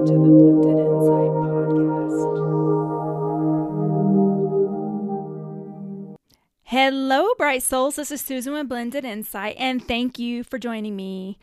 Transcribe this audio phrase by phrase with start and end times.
[0.00, 2.24] Welcome to the Blended Insight Podcast.
[6.62, 7.96] Hello, bright souls.
[7.96, 11.38] This is Susan with Blended Insight, and thank you for joining me.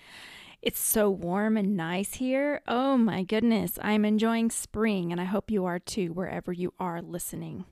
[0.63, 2.61] It's so warm and nice here.
[2.67, 6.99] Oh my goodness, I'm enjoying spring, and I hope you are too, wherever you are
[6.99, 7.65] listening.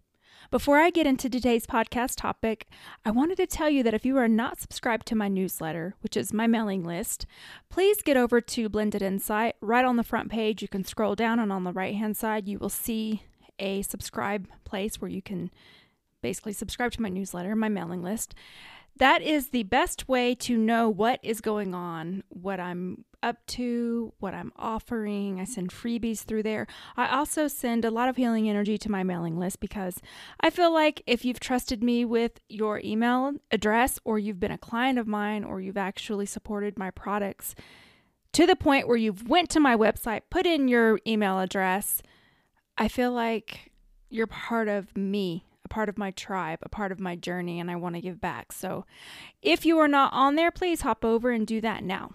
[0.55, 2.65] Before I get into today's podcast topic,
[3.03, 6.15] I wanted to tell you that if you are not subscribed to my newsletter, which
[6.15, 7.25] is my mailing list,
[7.67, 9.57] please get over to Blended Insight.
[9.59, 12.47] Right on the front page, you can scroll down, and on the right hand side,
[12.47, 13.23] you will see
[13.59, 15.51] a subscribe place where you can
[16.21, 18.33] basically subscribe to my newsletter, my mailing list.
[18.97, 24.13] That is the best way to know what is going on, what I'm up to,
[24.19, 25.39] what I'm offering.
[25.39, 26.65] I send freebies through there.
[26.95, 29.99] I also send a lot of healing energy to my mailing list because
[30.39, 34.57] I feel like if you've trusted me with your email address or you've been a
[34.57, 37.55] client of mine or you've actually supported my products
[38.31, 42.01] to the point where you've went to my website, put in your email address,
[42.77, 43.71] I feel like
[44.09, 47.69] you're part of me a part of my tribe, a part of my journey, and
[47.69, 48.51] I want to give back.
[48.51, 48.85] So
[49.41, 52.11] if you are not on there, please hop over and do that now.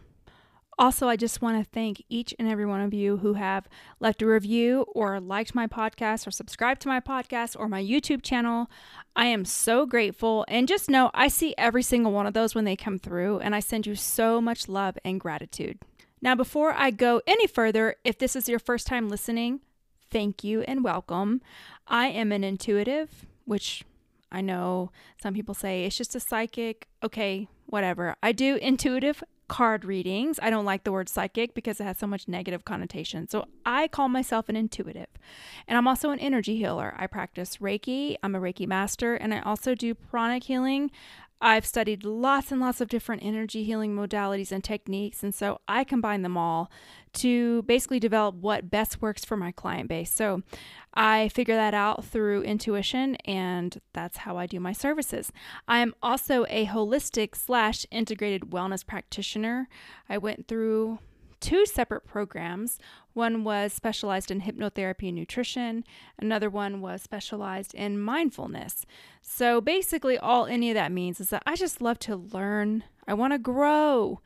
[0.79, 4.23] Also, I just want to thank each and every one of you who have left
[4.23, 8.70] a review or liked my podcast or subscribed to my podcast or my YouTube channel.
[9.15, 10.47] I am so grateful.
[10.48, 13.55] And just know I see every single one of those when they come through, and
[13.55, 15.81] I send you so much love and gratitude.
[16.23, 19.61] Now, before I go any further, if this is your first time listening,
[20.11, 21.42] thank you and welcome.
[21.87, 23.83] I am an intuitive which
[24.31, 26.87] I know some people say it's just a psychic.
[27.03, 28.15] Okay, whatever.
[28.23, 30.39] I do intuitive card readings.
[30.41, 33.29] I don't like the word psychic because it has so much negative connotation.
[33.29, 35.09] So I call myself an intuitive.
[35.67, 36.95] And I'm also an energy healer.
[36.97, 40.92] I practice Reiki, I'm a Reiki master, and I also do pranic healing.
[41.41, 45.84] I've studied lots and lots of different energy healing modalities and techniques, and so I
[45.84, 46.70] combine them all
[47.14, 50.12] to basically develop what best works for my client base.
[50.12, 50.42] So
[50.94, 55.33] I figure that out through intuition, and that's how I do my services.
[55.67, 59.68] I am also a holistic slash integrated wellness practitioner.
[60.08, 60.98] I went through
[61.40, 62.78] two separate programs.
[63.12, 65.84] One was specialized in hypnotherapy and nutrition,
[66.18, 68.86] another one was specialized in mindfulness.
[69.23, 73.14] So basically, all any of that means is that I just love to learn, I
[73.14, 74.20] want to grow.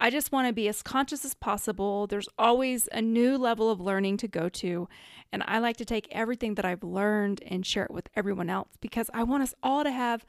[0.00, 2.08] I just want to be as conscious as possible.
[2.08, 4.88] There's always a new level of learning to go to.
[5.32, 8.70] And I like to take everything that I've learned and share it with everyone else
[8.80, 10.26] because I want us all to have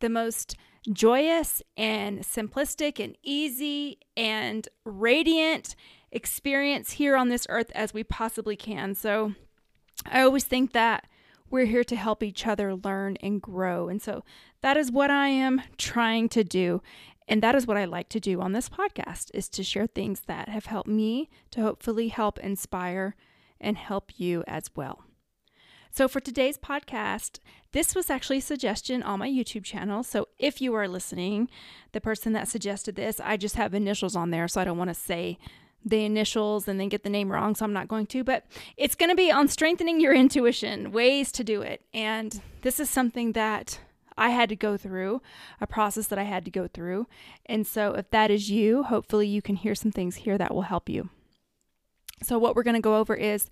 [0.00, 0.56] the most
[0.92, 5.74] joyous and simplistic and easy and radiant
[6.12, 8.94] experience here on this earth as we possibly can.
[8.94, 9.32] So
[10.04, 11.06] I always think that
[11.50, 13.88] we're here to help each other learn and grow.
[13.88, 14.24] And so
[14.62, 16.82] that is what I am trying to do.
[17.28, 20.22] And that is what I like to do on this podcast is to share things
[20.26, 23.16] that have helped me to hopefully help inspire
[23.60, 25.04] and help you as well.
[25.96, 27.38] So, for today's podcast,
[27.72, 30.02] this was actually a suggestion on my YouTube channel.
[30.02, 31.48] So, if you are listening,
[31.92, 34.46] the person that suggested this, I just have initials on there.
[34.46, 35.38] So, I don't want to say
[35.82, 37.54] the initials and then get the name wrong.
[37.54, 38.22] So, I'm not going to.
[38.22, 38.44] But
[38.76, 41.80] it's going to be on strengthening your intuition, ways to do it.
[41.94, 43.80] And this is something that
[44.18, 45.22] I had to go through,
[45.62, 47.06] a process that I had to go through.
[47.46, 50.60] And so, if that is you, hopefully you can hear some things here that will
[50.60, 51.08] help you.
[52.22, 53.48] So, what we're going to go over is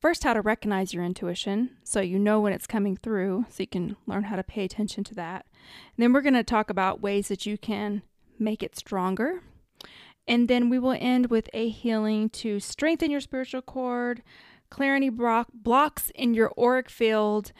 [0.00, 3.66] first how to recognize your intuition so you know when it's coming through, so you
[3.66, 5.46] can learn how to pay attention to that.
[5.96, 8.02] And then we're going to talk about ways that you can
[8.38, 9.42] make it stronger.
[10.26, 14.22] And then we will end with a healing to strengthen your spiritual cord,
[14.70, 17.52] clear any blocks in your auric field,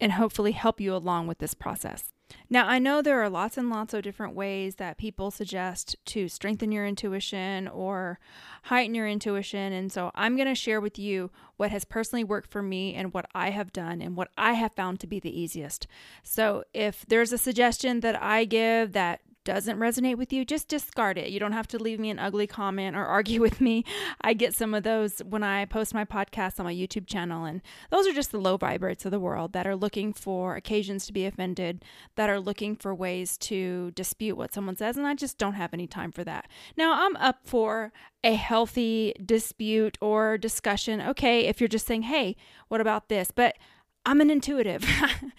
[0.00, 2.11] and hopefully help you along with this process.
[2.48, 6.28] Now, I know there are lots and lots of different ways that people suggest to
[6.28, 8.18] strengthen your intuition or
[8.64, 9.72] heighten your intuition.
[9.72, 13.12] And so I'm going to share with you what has personally worked for me and
[13.12, 15.86] what I have done and what I have found to be the easiest.
[16.22, 21.18] So if there's a suggestion that I give that doesn't resonate with you, just discard
[21.18, 21.30] it.
[21.30, 23.84] You don't have to leave me an ugly comment or argue with me.
[24.20, 27.62] I get some of those when I post my podcast on my YouTube channel, and
[27.90, 31.12] those are just the low vibrates of the world that are looking for occasions to
[31.12, 31.84] be offended,
[32.16, 35.74] that are looking for ways to dispute what someone says, and I just don't have
[35.74, 36.48] any time for that.
[36.76, 37.92] Now, I'm up for
[38.24, 41.00] a healthy dispute or discussion.
[41.00, 42.36] Okay, if you're just saying, hey,
[42.68, 43.30] what about this?
[43.34, 43.56] But
[44.04, 44.84] I'm an intuitive.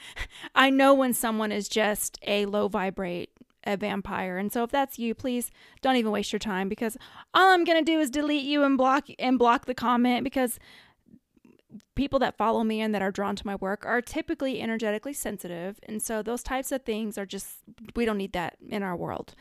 [0.56, 3.30] I know when someone is just a low vibrate
[3.66, 4.38] a vampire.
[4.38, 5.52] And so if that's you, please
[5.82, 6.98] don't even waste your time because
[7.34, 10.60] all I'm going to do is delete you and block and block the comment because
[11.96, 15.80] people that follow me and that are drawn to my work are typically energetically sensitive.
[15.84, 17.58] And so those types of things are just
[17.96, 19.36] we don't need that in our world.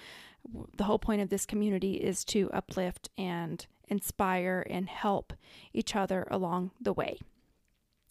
[0.77, 5.33] The whole point of this community is to uplift and inspire, and help
[5.73, 7.19] each other along the way.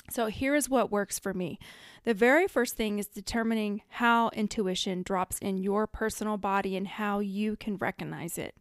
[0.10, 1.60] So, here is what works for me.
[2.04, 7.20] The very first thing is determining how intuition drops in your personal body and how
[7.20, 8.56] you can recognize it.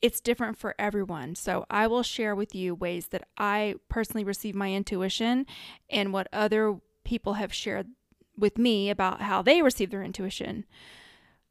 [0.00, 1.34] It's different for everyone.
[1.34, 5.46] So, I will share with you ways that I personally receive my intuition
[5.90, 7.88] and what other people have shared
[8.36, 10.64] with me about how they receive their intuition.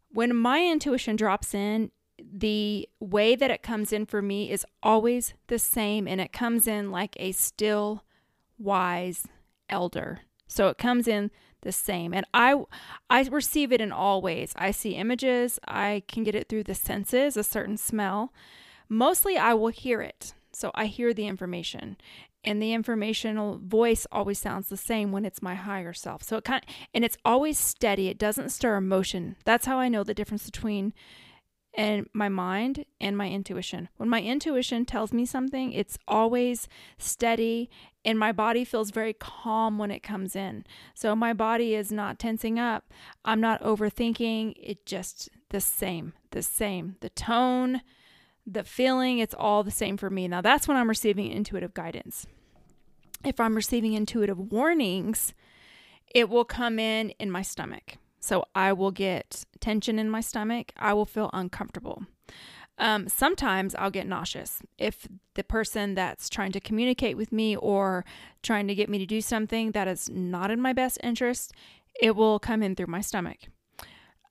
[0.10, 5.34] When my intuition drops in, the way that it comes in for me is always
[5.48, 8.04] the same, and it comes in like a still,
[8.58, 9.28] wise
[9.70, 10.22] elder.
[10.48, 11.32] So it comes in
[11.62, 12.56] the same, and I
[13.10, 14.54] I receive it in all ways.
[14.56, 15.60] I see images.
[15.68, 18.34] I can get it through the senses, a certain smell.
[18.90, 20.34] Mostly, I will hear it.
[20.52, 21.98] So I hear the information,
[22.44, 26.24] and the informational voice always sounds the same when it's my higher self.
[26.24, 28.08] So it kind of, and it's always steady.
[28.08, 29.36] It doesn't stir emotion.
[29.46, 30.94] That's how I know the difference between
[31.78, 33.88] and my mind and my intuition.
[33.98, 37.70] When my intuition tells me something, it's always steady
[38.04, 40.66] and my body feels very calm when it comes in.
[40.96, 42.92] So my body is not tensing up.
[43.24, 44.56] I'm not overthinking.
[44.58, 46.96] It just the same, the same.
[47.02, 47.82] The tone,
[48.46, 50.28] the feeling, it's all the same for me.
[50.28, 52.26] Now that's when I'm receiving intuitive guidance.
[53.24, 55.34] If I'm receiving intuitive warnings,
[56.14, 57.98] it will come in in my stomach.
[58.28, 60.74] So I will get tension in my stomach.
[60.76, 62.04] I will feel uncomfortable.
[62.78, 68.04] Um, sometimes I'll get nauseous if the person that's trying to communicate with me or
[68.44, 71.54] trying to get me to do something that is not in my best interest,
[72.02, 73.38] it will come in through my stomach.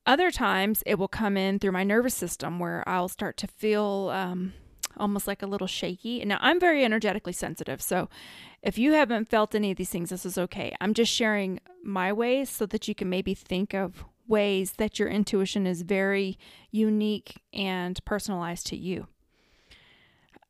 [0.05, 4.11] Other times it will come in through my nervous system where I'll start to feel
[4.13, 4.53] um,
[4.99, 6.23] almost like a little shaky.
[6.25, 7.81] Now, I'm very energetically sensitive.
[7.81, 8.09] So
[8.67, 10.75] if you haven't felt any of these things, this is okay.
[10.81, 15.09] I'm just sharing my ways so that you can maybe think of ways that your
[15.09, 16.37] intuition is very
[16.73, 19.07] unique and personalized to you.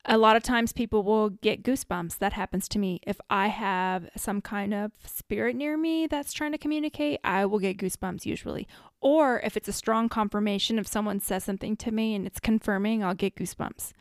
[0.06, 2.16] A lot of times people will get goosebumps.
[2.16, 3.00] That happens to me.
[3.06, 7.58] If I have some kind of spirit near me that's trying to communicate, I will
[7.58, 8.66] get goosebumps usually.
[9.02, 13.04] Or if it's a strong confirmation, if someone says something to me and it's confirming,
[13.04, 13.92] I'll get goosebumps.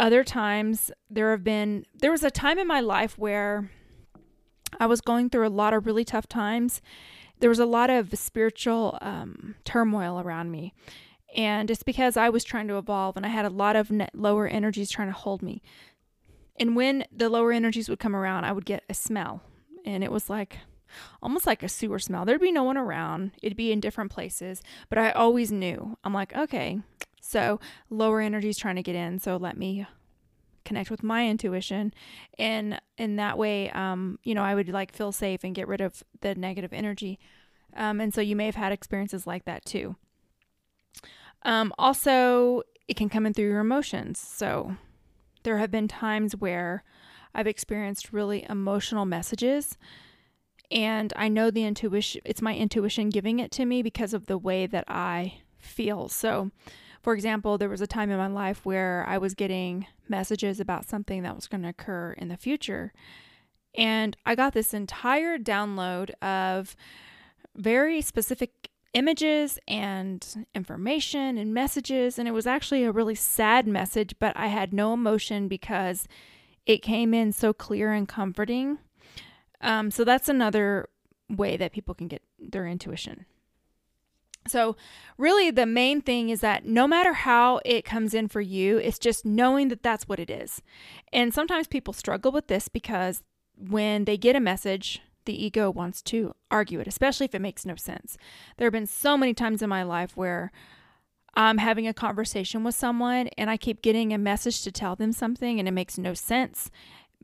[0.00, 3.70] Other times, there have been, there was a time in my life where
[4.80, 6.80] I was going through a lot of really tough times
[7.40, 10.72] there was a lot of spiritual um, turmoil around me.
[11.36, 14.46] And it's because I was trying to evolve and I had a lot of lower
[14.46, 15.62] energies trying to hold me.
[16.58, 19.42] And when the lower energies would come around, I would get a smell.
[19.84, 20.58] And it was like
[21.22, 22.24] almost like a sewer smell.
[22.24, 24.60] There'd be no one around, it'd be in different places.
[24.88, 26.80] But I always knew I'm like, okay,
[27.20, 29.18] so lower energy is trying to get in.
[29.18, 29.86] So let me
[30.64, 31.92] connect with my intuition.
[32.38, 35.80] And in that way um, you know i would like feel safe and get rid
[35.80, 37.18] of the negative energy.
[37.76, 39.96] Um, and so you may have had experiences like that too.
[41.42, 44.18] Um, also it can come in through your emotions.
[44.18, 44.76] So
[45.42, 46.82] there have been times where
[47.32, 49.78] i've experienced really emotional messages
[50.70, 54.36] and i know the intuition it's my intuition giving it to me because of the
[54.36, 56.08] way that i feel.
[56.08, 56.50] So
[57.02, 60.88] for example, there was a time in my life where I was getting messages about
[60.88, 62.92] something that was going to occur in the future.
[63.74, 66.76] And I got this entire download of
[67.56, 72.18] very specific images and information and messages.
[72.18, 76.06] And it was actually a really sad message, but I had no emotion because
[76.66, 78.78] it came in so clear and comforting.
[79.60, 80.88] Um, so that's another
[81.28, 83.26] way that people can get their intuition.
[84.46, 84.76] So,
[85.18, 88.98] really, the main thing is that no matter how it comes in for you, it's
[88.98, 90.62] just knowing that that's what it is.
[91.12, 93.22] And sometimes people struggle with this because
[93.56, 97.66] when they get a message, the ego wants to argue it, especially if it makes
[97.66, 98.16] no sense.
[98.56, 100.50] There have been so many times in my life where
[101.34, 105.12] I'm having a conversation with someone and I keep getting a message to tell them
[105.12, 106.70] something and it makes no sense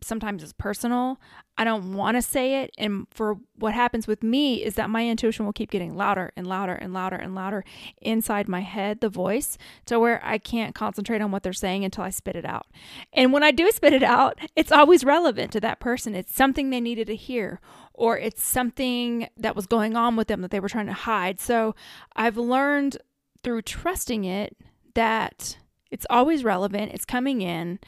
[0.02, 1.18] sometimes it's personal.
[1.58, 2.70] I don't want to say it.
[2.76, 6.46] And for what happens with me is that my intuition will keep getting louder and
[6.46, 7.64] louder and louder and louder
[8.02, 12.04] inside my head, the voice, to where I can't concentrate on what they're saying until
[12.04, 12.66] I spit it out.
[13.12, 16.14] And when I do spit it out, it's always relevant to that person.
[16.14, 17.60] It's something they needed to hear,
[17.94, 21.40] or it's something that was going on with them that they were trying to hide.
[21.40, 21.74] So
[22.14, 22.98] I've learned
[23.42, 24.56] through trusting it
[24.94, 25.56] that
[25.90, 27.78] it's always relevant, it's coming in.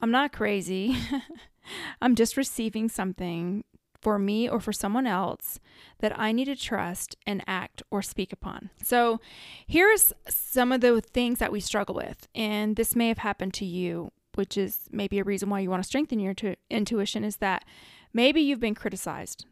[0.00, 0.96] I'm not crazy.
[2.02, 3.64] I'm just receiving something
[4.00, 5.58] for me or for someone else
[5.98, 8.70] that I need to trust and act or speak upon.
[8.82, 9.20] So,
[9.66, 13.64] here's some of the things that we struggle with, and this may have happened to
[13.64, 17.38] you, which is maybe a reason why you want to strengthen your tu- intuition is
[17.38, 17.64] that
[18.12, 19.46] maybe you've been criticized.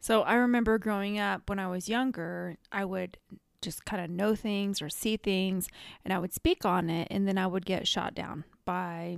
[0.00, 3.18] So, I remember growing up when I was younger, I would
[3.62, 5.68] just kind of know things or see things
[6.04, 9.16] and I would speak on it and then I would get shot down by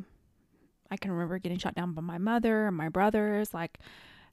[0.91, 3.53] I can remember getting shot down by my mother and my brothers.
[3.55, 3.79] Like,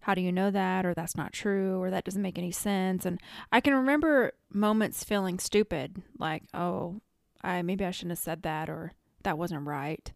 [0.01, 0.85] how do you know that?
[0.85, 3.05] Or that's not true, or that doesn't make any sense.
[3.05, 3.19] And
[3.51, 7.01] I can remember moments feeling stupid, like, oh,
[7.41, 8.93] I maybe I shouldn't have said that, or
[9.23, 10.11] that wasn't right.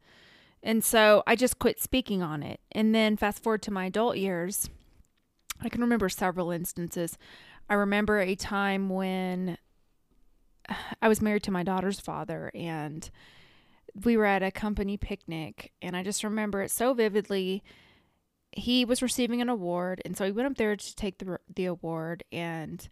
[0.63, 2.59] And so I just quit speaking on it.
[2.71, 4.69] And then fast forward to my adult years,
[5.61, 7.17] I can remember several instances.
[7.69, 9.57] I remember a time when
[11.01, 13.09] I was married to my daughter's father and
[14.03, 17.63] we were at a company picnic and I just remember it so vividly.
[18.51, 21.65] He was receiving an award and so he went up there to take the the
[21.65, 22.87] award and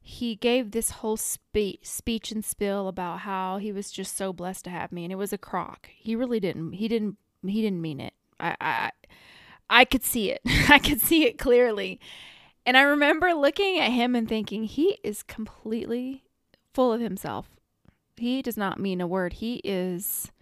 [0.00, 4.64] he gave this whole spe- speech and spill about how he was just so blessed
[4.64, 5.90] to have me and it was a crock.
[5.94, 8.14] He really didn't he didn't he didn't mean it.
[8.40, 8.90] I I
[9.68, 10.40] I could see it.
[10.68, 12.00] I could see it clearly.
[12.64, 16.24] And I remember looking at him and thinking he is completely
[16.72, 17.48] full of himself.
[18.16, 19.34] He does not mean a word.
[19.34, 20.32] He is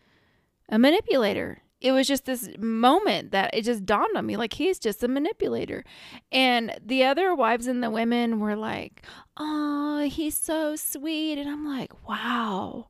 [0.69, 1.63] a manipulator.
[1.81, 5.09] It was just this moment that it just dawned on me like he's just a
[5.09, 5.85] manipulator.
[6.33, 9.03] And the other wives and the women were like,
[9.37, 12.89] "Oh, he's so sweet." And I'm like, "Wow."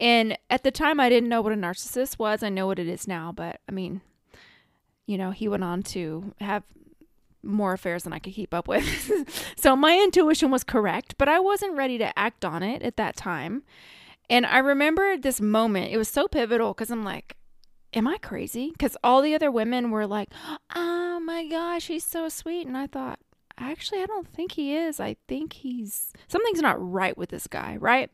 [0.00, 2.42] And at the time I didn't know what a narcissist was.
[2.42, 4.00] I know what it is now, but I mean,
[5.06, 6.64] you know, he went on to have
[7.42, 9.52] more affairs than I could keep up with.
[9.56, 13.16] so my intuition was correct, but I wasn't ready to act on it at that
[13.16, 13.62] time.
[14.30, 17.36] And I remember this moment, it was so pivotal because I'm like,
[17.92, 18.70] am I crazy?
[18.70, 20.28] Because all the other women were like,
[20.74, 22.66] oh my gosh, he's so sweet.
[22.66, 23.18] And I thought,
[23.58, 25.00] actually, I don't think he is.
[25.00, 28.10] I think he's something's not right with this guy, right?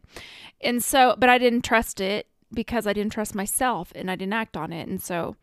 [0.61, 4.33] And so, but I didn't trust it because I didn't trust myself and I didn't
[4.35, 4.89] act on it.
[4.89, 5.37] And so,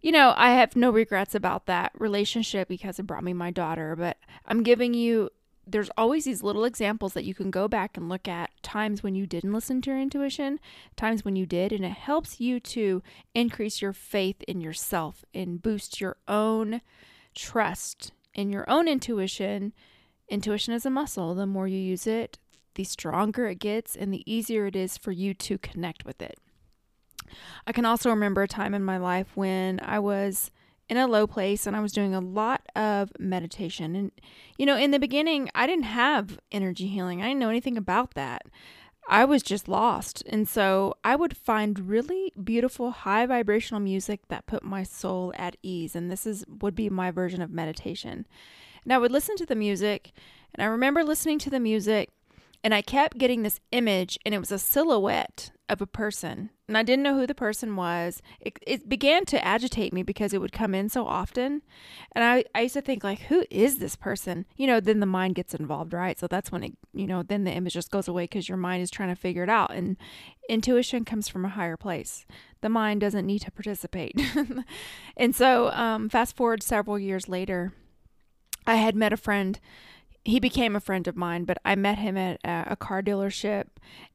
[0.00, 3.96] you know, I have no regrets about that relationship because it brought me my daughter,
[3.96, 5.30] but I'm giving you
[5.70, 9.14] there's always these little examples that you can go back and look at times when
[9.14, 10.58] you didn't listen to your intuition,
[10.96, 13.02] times when you did, and it helps you to
[13.34, 16.80] increase your faith in yourself and boost your own
[17.34, 19.72] trust in your own intuition.
[20.28, 21.34] Intuition is a muscle.
[21.34, 22.38] The more you use it,
[22.74, 26.38] the stronger it gets and the easier it is for you to connect with it.
[27.66, 30.50] I can also remember a time in my life when I was
[30.88, 33.94] in a low place and I was doing a lot of meditation.
[33.94, 34.12] And,
[34.56, 38.14] you know, in the beginning, I didn't have energy healing, I didn't know anything about
[38.14, 38.42] that.
[39.10, 40.22] I was just lost.
[40.26, 45.56] And so I would find really beautiful high vibrational music that put my soul at
[45.62, 45.96] ease.
[45.96, 48.26] And this is would be my version of meditation.
[48.84, 50.12] And I would listen to the music,
[50.54, 52.10] and I remember listening to the music
[52.62, 56.50] and I kept getting this image, and it was a silhouette of a person.
[56.66, 58.22] And I didn't know who the person was.
[58.40, 61.62] It, it began to agitate me because it would come in so often.
[62.12, 64.46] And I, I used to think, like, who is this person?
[64.56, 66.18] You know, then the mind gets involved, right?
[66.18, 68.82] So that's when it, you know, then the image just goes away because your mind
[68.82, 69.72] is trying to figure it out.
[69.72, 69.96] And
[70.48, 72.26] intuition comes from a higher place.
[72.60, 74.20] The mind doesn't need to participate.
[75.16, 77.72] and so, um, fast forward several years later,
[78.66, 79.58] I had met a friend
[80.28, 83.64] he became a friend of mine, but I met him at a car dealership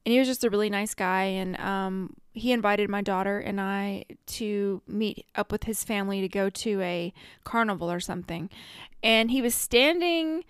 [0.06, 1.24] and he was just a really nice guy.
[1.24, 6.28] And um, he invited my daughter and I to meet up with his family to
[6.28, 8.52] go to a carnival or something.
[9.02, 10.44] And he was standing,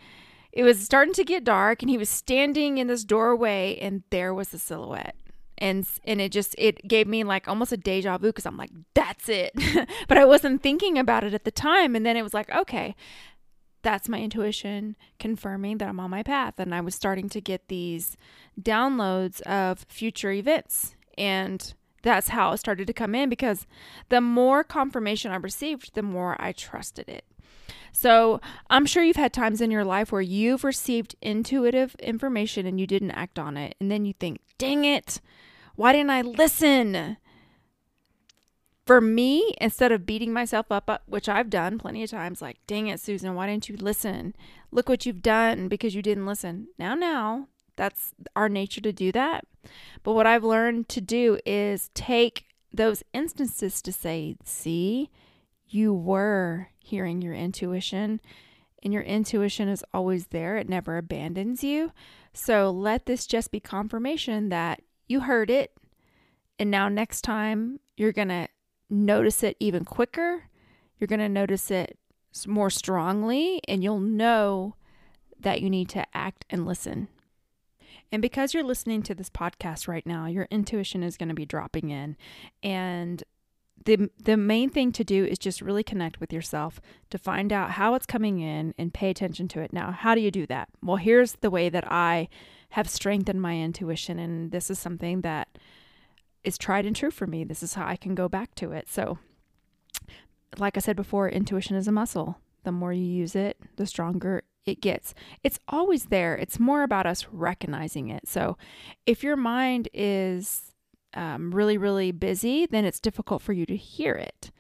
[0.52, 4.34] it was starting to get dark, and he was standing in this doorway, and there
[4.34, 5.16] was the silhouette
[5.58, 8.72] and and it just it gave me like almost a deja vu because I'm like
[8.96, 9.54] that's it
[10.08, 12.96] but I wasn't thinking about it at the time and then it was like okay
[13.84, 16.56] that's my intuition confirming that I'm on my path.
[16.58, 18.18] And I was starting to get these
[18.60, 20.96] downloads of future events.
[21.18, 23.68] And that's how it started to come in because
[24.10, 27.26] the more confirmation I received, the more I trusted it.
[27.92, 32.80] So I'm sure you've had times in your life where you've received intuitive information and
[32.80, 33.76] you didn't act on it.
[33.80, 35.22] And then you think, dang it,
[35.76, 37.18] why didn't I listen?
[38.86, 42.58] For me, instead of beating myself up, uh, which I've done plenty of times, like,
[42.68, 44.36] dang it, Susan, why didn't you listen?
[44.72, 46.68] Look what you've done because you didn't listen.
[46.78, 49.46] Now, now, that's our nature to do that.
[50.04, 55.10] But what I've learned to do is take those instances to say, see,
[55.68, 58.20] you were hearing your intuition,
[58.84, 61.94] and your intuition is always there, it never abandons you.
[62.34, 65.72] So let this just be confirmation that you heard it.
[66.60, 68.48] And now, next time, you're going to
[68.94, 70.44] notice it even quicker.
[71.00, 71.98] You're going to notice it
[72.48, 74.76] more strongly, and you'll know
[75.40, 77.08] that you need to act and listen.
[78.12, 81.46] And because you're listening to this podcast right now, your intuition is going to be
[81.46, 82.16] dropping in.
[82.62, 83.24] And
[83.86, 87.72] the the main thing to do is just really connect with yourself to find out
[87.72, 89.74] how it's coming in and pay attention to it.
[89.74, 90.70] Now, how do you do that?
[90.82, 92.30] Well, here's the way that I
[92.70, 95.58] have strengthened my intuition and this is something that
[96.44, 97.44] is tried and true for me.
[97.44, 98.88] This is how I can go back to it.
[98.90, 99.20] So,
[100.58, 102.38] like I said before, intuition is a muscle.
[102.64, 105.14] The more you use it, the stronger it gets.
[105.44, 106.36] It's always there.
[106.36, 108.28] It's more about us recognizing it.
[108.28, 108.58] So
[109.06, 110.74] if your mind is
[111.14, 114.52] um, really, really busy, then it's difficult for you to hear it.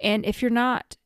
[0.00, 0.96] And if you're not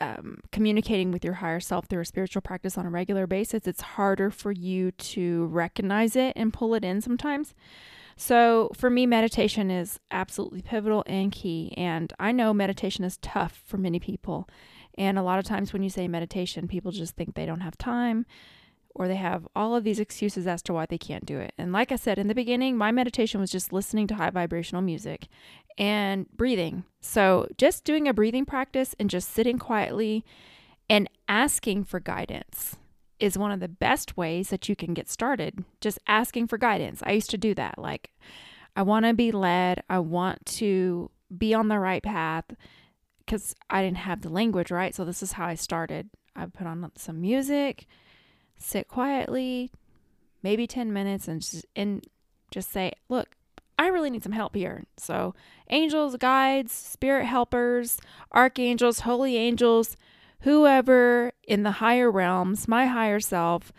[0.00, 3.80] um, communicating with your higher self through a spiritual practice on a regular basis, it's
[3.80, 7.54] harder for you to recognize it and pull it in sometimes.
[8.16, 11.74] So, for me, meditation is absolutely pivotal and key.
[11.76, 14.48] And I know meditation is tough for many people.
[14.96, 17.76] And a lot of times when you say meditation, people just think they don't have
[17.76, 18.26] time
[18.94, 21.52] or they have all of these excuses as to why they can't do it.
[21.58, 24.82] And like I said in the beginning, my meditation was just listening to high vibrational
[24.82, 25.26] music
[25.76, 26.84] and breathing.
[27.00, 30.24] So, just doing a breathing practice and just sitting quietly
[30.88, 32.76] and asking for guidance
[33.20, 35.64] is one of the best ways that you can get started.
[35.80, 37.02] Just asking for guidance.
[37.04, 37.78] I used to do that.
[37.78, 38.10] Like,
[38.76, 42.44] I want to be led, I want to be on the right path
[43.24, 44.94] because I didn't have the language, right?
[44.94, 46.10] So, this is how I started.
[46.36, 47.86] I put on some music,
[48.58, 49.70] sit quietly,
[50.42, 52.04] maybe 10 minutes, and just, and
[52.50, 53.36] just say, Look,
[53.78, 54.84] I really need some help here.
[54.96, 55.34] So,
[55.70, 57.98] angels, guides, spirit helpers,
[58.32, 59.96] archangels, holy angels,
[60.44, 63.72] whoever in the higher realms, my higher self,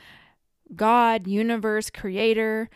[0.76, 2.70] God, universe, creator,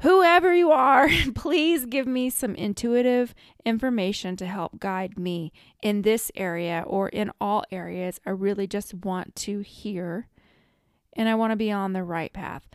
[0.00, 5.52] whoever you are, please give me some intuitive information to help guide me
[5.82, 8.18] in this area or in all areas.
[8.26, 10.28] I really just want to hear
[11.12, 12.66] and I want to be on the right path.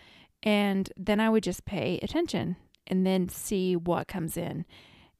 [0.43, 2.55] And then I would just pay attention
[2.87, 4.65] and then see what comes in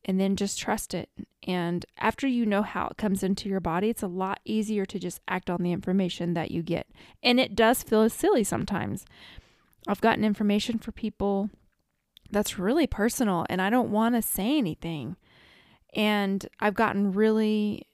[0.05, 1.09] and then just trust it.
[1.47, 4.99] And after you know how it comes into your body, it's a lot easier to
[4.99, 6.87] just act on the information that you get.
[7.21, 9.05] And it does feel silly sometimes.
[9.87, 11.49] I've gotten information for people
[12.29, 15.17] that's really personal, and I don't want to say anything.
[15.93, 17.87] And I've gotten really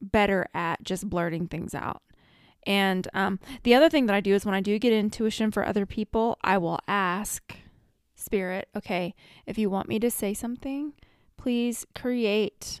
[0.00, 2.02] better at just blurting things out.
[2.66, 5.64] And um, the other thing that I do is when I do get intuition for
[5.64, 7.56] other people, I will ask
[8.16, 9.14] Spirit, okay,
[9.46, 10.94] if you want me to say something,
[11.46, 12.80] please create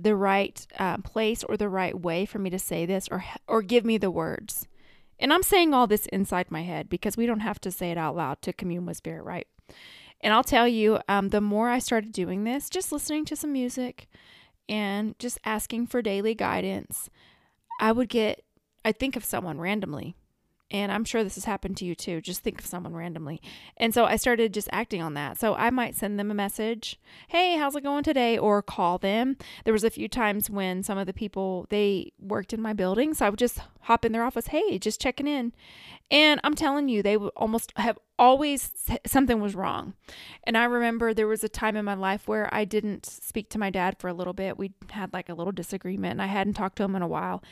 [0.00, 3.60] the right uh, place or the right way for me to say this or or
[3.60, 4.66] give me the words.
[5.18, 7.98] And i'm saying all this inside my head because we don't have to say it
[7.98, 9.46] out loud to commune with spirit right?
[10.22, 13.52] And i'll tell you um, the more i started doing this just listening to some
[13.52, 14.08] music
[14.66, 17.10] and just asking for daily guidance
[17.80, 18.46] i would get
[18.82, 20.16] i think of someone randomly
[20.72, 22.20] and I'm sure this has happened to you too.
[22.20, 23.40] Just think of someone randomly.
[23.76, 25.38] And so I started just acting on that.
[25.38, 29.36] So I might send them a message, "Hey, how's it going today?" or call them.
[29.64, 33.14] There was a few times when some of the people they worked in my building,
[33.14, 35.52] so I would just hop in their office, "Hey, just checking in."
[36.10, 38.70] And I'm telling you, they would almost have always
[39.06, 39.94] something was wrong.
[40.44, 43.58] And I remember there was a time in my life where I didn't speak to
[43.58, 44.58] my dad for a little bit.
[44.58, 47.42] We had like a little disagreement and I hadn't talked to him in a while.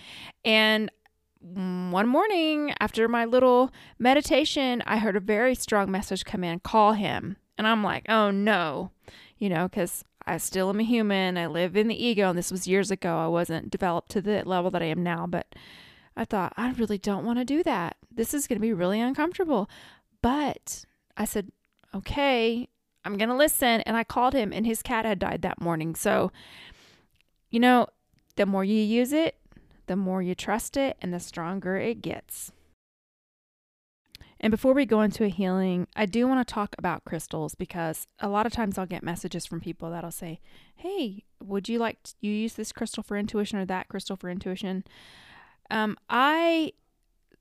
[0.44, 0.90] And
[1.40, 6.92] one morning after my little meditation, I heard a very strong message come in call
[6.92, 7.36] him.
[7.56, 8.90] And I'm like, oh no,
[9.38, 11.38] you know, because I still am a human.
[11.38, 12.30] I live in the ego.
[12.30, 13.18] And this was years ago.
[13.18, 15.26] I wasn't developed to the level that I am now.
[15.26, 15.54] But
[16.16, 17.96] I thought, I really don't want to do that.
[18.10, 19.68] This is going to be really uncomfortable.
[20.22, 20.84] But
[21.16, 21.50] I said,
[21.94, 22.68] okay,
[23.04, 23.80] I'm going to listen.
[23.82, 25.94] And I called him, and his cat had died that morning.
[25.94, 26.30] So,
[27.50, 27.86] you know,
[28.36, 29.39] the more you use it,
[29.90, 32.52] the more you trust it and the stronger it gets.
[34.38, 38.06] And before we go into a healing, I do want to talk about crystals because
[38.20, 40.38] a lot of times I'll get messages from people that'll say,
[40.76, 44.30] "Hey, would you like to, you use this crystal for intuition or that crystal for
[44.30, 44.84] intuition?"
[45.72, 46.74] Um, I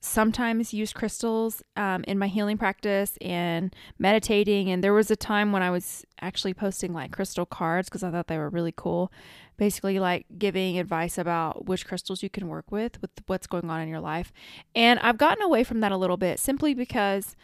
[0.01, 4.69] sometimes use crystals um, in my healing practice and meditating.
[4.69, 8.11] And there was a time when I was actually posting like crystal cards because I
[8.11, 9.11] thought they were really cool.
[9.57, 13.81] Basically, like giving advice about which crystals you can work with, with what's going on
[13.81, 14.31] in your life.
[14.73, 17.35] And I've gotten away from that a little bit simply because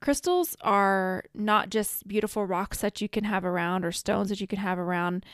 [0.00, 4.48] crystals are not just beautiful rocks that you can have around or stones that you
[4.48, 5.24] can have around.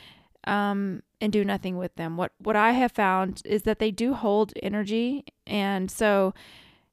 [0.43, 2.15] Um, and do nothing with them.
[2.15, 6.33] What what I have found is that they do hold energy, and so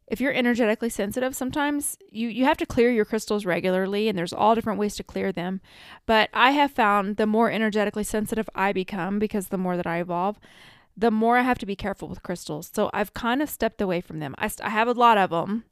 [0.06, 4.32] if you're energetically sensitive sometimes you you have to clear your crystals regularly and there's
[4.32, 5.60] all different ways to clear them.
[6.06, 9.98] But i have found the more energetically sensitive i become because the more that i
[9.98, 10.38] evolve
[10.96, 12.70] the more i have to be careful with crystals.
[12.72, 14.34] So i've kind of stepped away from them.
[14.38, 15.64] I, I have a lot of them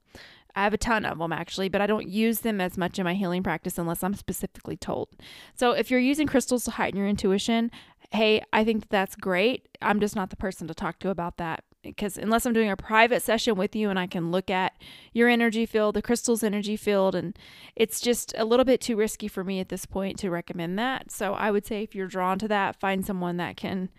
[0.54, 3.04] I have a ton of them actually, but I don't use them as much in
[3.04, 5.08] my healing practice unless I'm specifically told.
[5.54, 7.70] So if you're using crystals to heighten your intuition,
[8.10, 9.68] hey, I think that's great.
[9.80, 12.76] I'm just not the person to talk to about that because unless I'm doing a
[12.76, 14.74] private session with you and I can look at
[15.12, 17.36] your energy field, the crystal's energy field, and
[17.76, 21.10] it's just a little bit too risky for me at this point to recommend that.
[21.10, 23.90] So I would say if you're drawn to that, find someone that can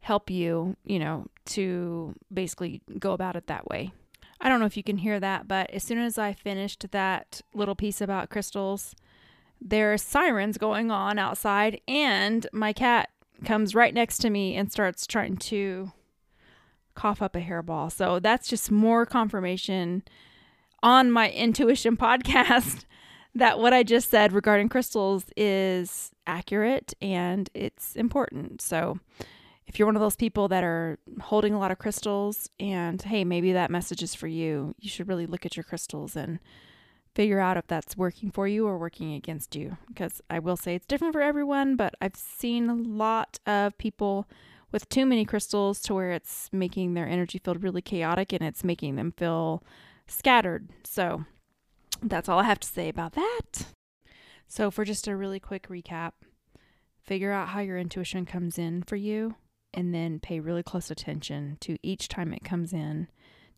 [0.00, 3.92] help you, you know, to basically go about it that way.
[4.40, 7.42] I don't know if you can hear that, but as soon as I finished that
[7.54, 8.94] little piece about crystals,
[9.60, 13.10] there are sirens going on outside, and my cat
[13.44, 15.92] comes right next to me and starts trying to
[16.94, 17.90] cough up a hairball.
[17.90, 20.02] So that's just more confirmation
[20.82, 22.84] on my intuition podcast
[23.34, 28.60] that what I just said regarding crystals is accurate and it's important.
[28.60, 28.98] So
[29.66, 33.24] if you're one of those people that are holding a lot of crystals and hey,
[33.24, 36.40] maybe that message is for you, you should really look at your crystals and
[37.14, 39.76] figure out if that's working for you or working against you.
[39.86, 44.26] Because I will say it's different for everyone, but I've seen a lot of people
[44.72, 48.64] with too many crystals to where it's making their energy field really chaotic and it's
[48.64, 49.62] making them feel
[50.06, 50.68] scattered.
[50.84, 51.24] So
[52.02, 53.66] that's all I have to say about that.
[54.46, 56.12] So, for just a really quick recap,
[57.02, 59.36] figure out how your intuition comes in for you
[59.72, 63.08] and then pay really close attention to each time it comes in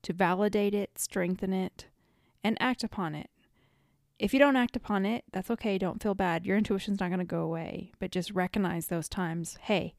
[0.02, 1.86] to validate it, strengthen it,
[2.44, 3.30] and act upon it.
[4.18, 5.78] If you don't act upon it, that's okay.
[5.78, 6.44] Don't feel bad.
[6.44, 9.56] Your intuition's not going to go away, but just recognize those times.
[9.62, 9.94] Hey,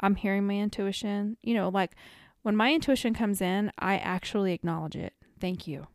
[0.00, 1.36] I'm hearing my intuition.
[1.42, 1.94] You know, like
[2.42, 5.14] when my intuition comes in, I actually acknowledge it.
[5.40, 5.86] Thank you.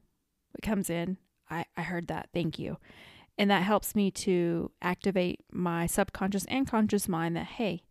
[0.58, 1.18] It comes in.
[1.50, 2.30] I, I heard that.
[2.34, 2.78] Thank you.
[3.38, 7.84] And that helps me to activate my subconscious and conscious mind that, hey,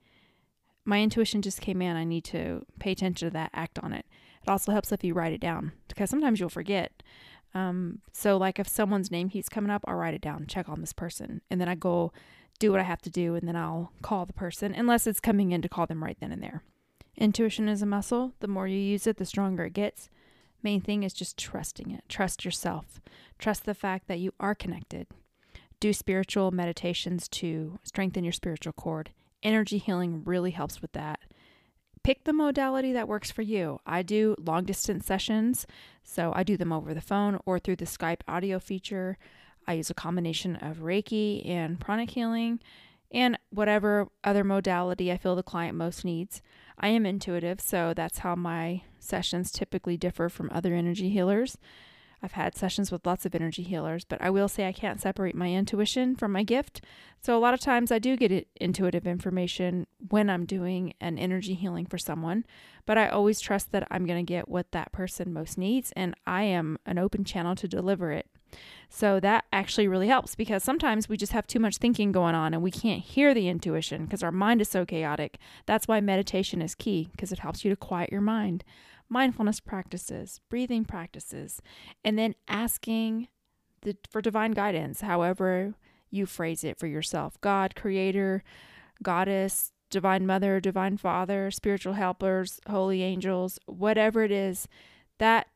[0.85, 1.96] my intuition just came in.
[1.96, 4.07] I need to pay attention to that, act on it.
[4.42, 7.03] It also helps if you write it down because sometimes you'll forget.
[7.55, 10.81] Um, so, like if someone's name keeps coming up, I'll write it down, check on
[10.81, 12.12] this person, and then I go
[12.66, 15.53] do what I have to do, and then I'll call the person, unless it's coming
[15.53, 16.62] in to call them right then and there.
[17.16, 18.35] Intuition is a muscle.
[18.40, 20.11] The more you use it, the stronger it gets.
[20.62, 22.05] Main thing is just trusting it.
[22.09, 23.00] Trust yourself.
[23.38, 25.07] Trust the fact that you are connected.
[25.79, 29.11] Do spiritual meditations to strengthen your spiritual cord
[29.44, 31.20] Energy healing really helps with that.
[32.03, 33.79] Pick the modality that works for you.
[33.87, 35.66] I do long distance sessions,
[36.03, 39.18] so I do them over the phone or through the Skype audio feature.
[39.66, 42.61] I use a combination of Reiki and pranic healing
[43.11, 46.42] and whatever other modality I feel the client most needs.
[46.79, 51.57] I am intuitive, so that's how my sessions typically differ from other energy healers.
[52.24, 55.35] I've had sessions with lots of energy healers, but I will say I can't separate
[55.35, 56.81] my intuition from my gift.
[57.20, 61.53] So a lot of times I do get intuitive information when I'm doing an energy
[61.53, 62.46] healing for someone,
[62.87, 66.14] but I always trust that I'm going to get what that person most needs and
[66.27, 68.27] I am an open channel to deliver it.
[68.88, 72.55] So that actually really helps because sometimes we just have too much thinking going on
[72.55, 75.38] and we can't hear the intuition because our mind is so chaotic.
[75.67, 78.64] That's why meditation is key because it helps you to quiet your mind
[79.09, 81.61] mindfulness practices, breathing practices,
[82.05, 83.29] and then asking
[83.83, 85.75] the, for divine guidance, however
[86.11, 88.43] you phrase it for yourself God, Creator,
[89.03, 94.67] Goddess, Divine Mother, Divine Father, spiritual helpers, holy angels, whatever it is,
[95.19, 95.47] that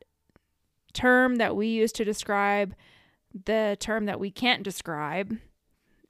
[0.93, 2.75] term that we use to describe
[3.45, 5.37] the term that we can't describe,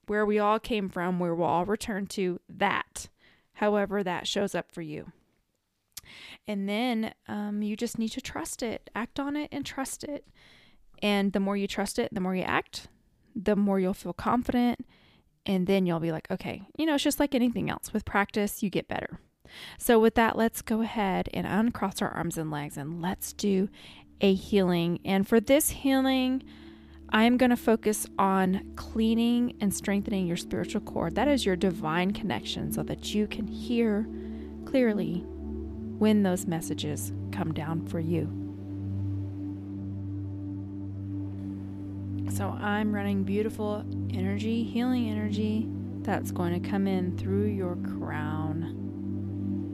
[0.08, 3.10] where we all came from, where we'll all return to that,
[3.54, 5.12] however that shows up for you.
[6.48, 10.26] And then um, you just need to trust it, act on it, and trust it.
[11.02, 12.88] And the more you trust it, the more you act,
[13.36, 14.86] the more you'll feel confident.
[15.46, 17.94] And then you'll be like, okay, you know, it's just like anything else.
[17.94, 19.20] With practice, you get better.
[19.78, 23.70] So, with that, let's go ahead and uncross our arms and legs and let's do
[24.22, 25.00] a healing.
[25.06, 26.44] And for this healing,
[27.12, 31.16] I'm going to focus on cleaning and strengthening your spiritual cord.
[31.16, 34.08] That is your divine connection so that you can hear
[34.66, 35.24] clearly
[35.98, 38.28] when those messages come down for you.
[42.32, 45.68] So I'm running beautiful energy, healing energy
[46.02, 48.64] that's going to come in through your crown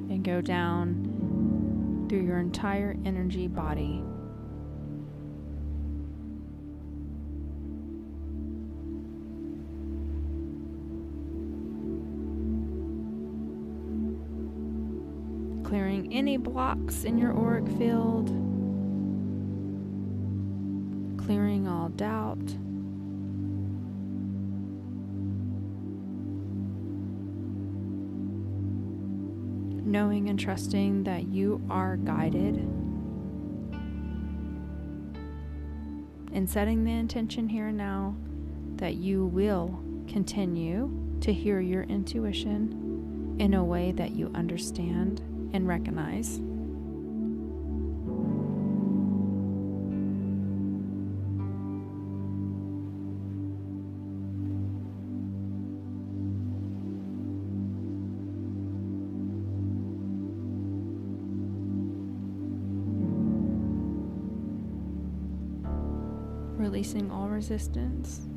[0.10, 4.02] and go down through your entire energy body.
[15.76, 18.28] Clearing any blocks in your auric field,
[21.18, 22.40] clearing all doubt.
[29.86, 32.56] Knowing and trusting that you are guided,
[36.32, 38.16] and setting the intention here and now
[38.78, 45.22] that you will continue to hear your intuition in a way that you understand
[45.56, 46.42] and recognize.
[66.60, 68.28] Releasing all resistance.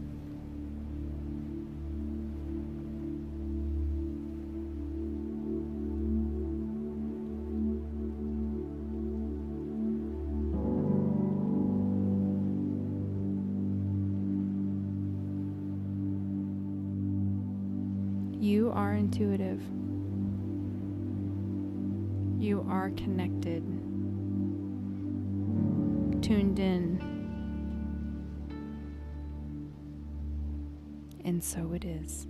[31.38, 32.26] And so it is.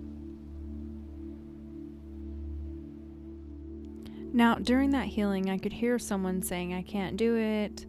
[4.31, 7.87] Now, during that healing, I could hear someone saying, I can't do it.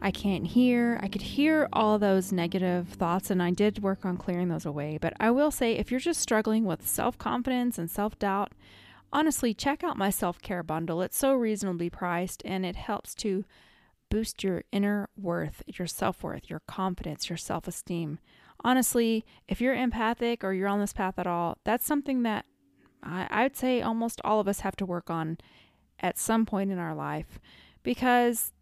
[0.00, 0.98] I can't hear.
[1.02, 4.96] I could hear all those negative thoughts, and I did work on clearing those away.
[4.98, 8.52] But I will say, if you're just struggling with self confidence and self doubt,
[9.12, 11.02] honestly, check out my self care bundle.
[11.02, 13.44] It's so reasonably priced, and it helps to
[14.10, 18.18] boost your inner worth, your self worth, your confidence, your self esteem.
[18.66, 22.44] Honestly, if you're empathic or you're on this path at all, that's something that
[23.00, 25.38] I, I'd say almost all of us have to work on
[26.00, 27.38] at some point in our life
[27.84, 28.52] because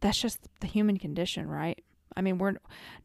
[0.00, 1.84] that's just the human condition, right?
[2.16, 2.54] I mean, we're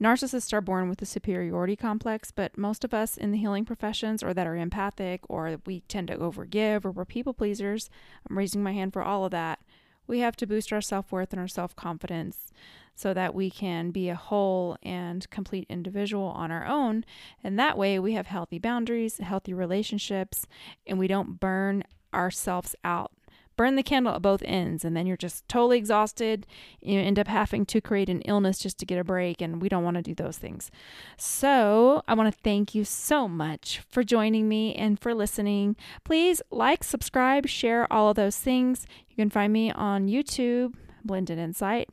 [0.02, 4.23] narcissists are born with a superiority complex, but most of us in the healing professions
[4.23, 7.89] or that are empathic or we tend to overgive or we're people pleasers,
[8.30, 9.60] I'm raising my hand for all of that.
[10.10, 12.52] We have to boost our self-worth and our self-confidence
[12.95, 17.06] so that we can be a whole and complete individual on our own.
[17.43, 20.48] And that way we have healthy boundaries, healthy relationships,
[20.88, 23.12] and we don't burn ourselves out
[23.60, 26.48] burn the candle at both ends and then you're just totally exhausted.
[26.80, 29.67] You end up having to create an illness just to get a break and we
[29.67, 30.72] don't want to do those things.
[31.17, 35.76] So i want to thank you so much for joining me and for listening.
[36.06, 38.88] Please like subscribe share all of those things.
[39.10, 41.89] You can find me on youtube blended insight.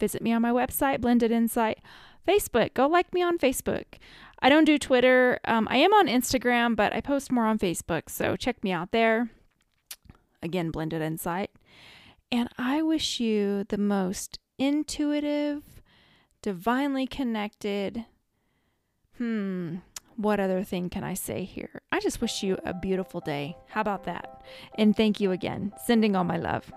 [0.00, 1.78] Visit me on my website blended insight.
[2.26, 3.84] Facebook go like me on facebook.
[4.42, 5.38] I don't do twitter.
[5.44, 8.90] Um, i am on instagram but i post more on facebook so check me out
[8.90, 9.30] there
[10.44, 11.50] again, blended insight.
[12.30, 15.62] And I wish you the most intuitive,
[16.42, 18.04] divinely connected,
[19.18, 19.76] hmm,
[20.16, 21.82] what other thing can I say here?
[21.90, 23.56] I just wish you a beautiful day.
[23.68, 24.42] How about that?
[24.76, 25.72] And thank you again.
[25.84, 26.72] Sending all my love.